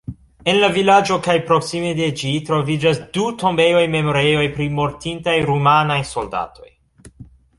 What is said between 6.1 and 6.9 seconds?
soldatoj.